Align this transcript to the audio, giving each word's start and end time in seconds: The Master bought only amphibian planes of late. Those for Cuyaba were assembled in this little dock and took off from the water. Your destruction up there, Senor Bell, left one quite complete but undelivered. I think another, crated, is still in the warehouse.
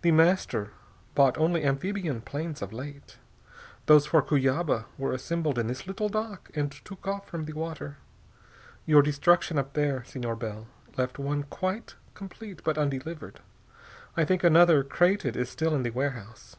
The 0.00 0.10
Master 0.10 0.70
bought 1.14 1.36
only 1.36 1.62
amphibian 1.62 2.22
planes 2.22 2.62
of 2.62 2.72
late. 2.72 3.18
Those 3.84 4.06
for 4.06 4.22
Cuyaba 4.22 4.86
were 4.96 5.12
assembled 5.12 5.58
in 5.58 5.66
this 5.66 5.86
little 5.86 6.08
dock 6.08 6.48
and 6.54 6.72
took 6.72 7.06
off 7.06 7.28
from 7.28 7.44
the 7.44 7.52
water. 7.52 7.98
Your 8.86 9.02
destruction 9.02 9.58
up 9.58 9.74
there, 9.74 10.02
Senor 10.04 10.34
Bell, 10.36 10.66
left 10.96 11.18
one 11.18 11.42
quite 11.42 11.94
complete 12.14 12.62
but 12.64 12.78
undelivered. 12.78 13.40
I 14.16 14.24
think 14.24 14.42
another, 14.42 14.82
crated, 14.82 15.36
is 15.36 15.50
still 15.50 15.74
in 15.74 15.82
the 15.82 15.90
warehouse. 15.90 16.56